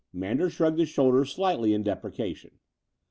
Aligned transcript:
''Manders 0.25 0.53
shrugged 0.53 0.79
his 0.79 0.89
shoulders 0.89 1.31
slightly 1.31 1.75
in 1.75 1.83
deprecation. 1.83 2.57